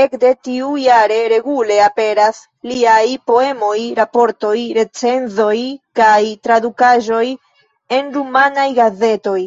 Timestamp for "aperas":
1.86-2.36